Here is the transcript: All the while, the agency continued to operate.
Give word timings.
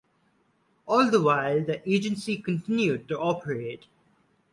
All 0.87 1.11
the 1.11 1.21
while, 1.21 1.63
the 1.63 1.87
agency 1.87 2.35
continued 2.41 3.07
to 3.09 3.19
operate. 3.19 3.85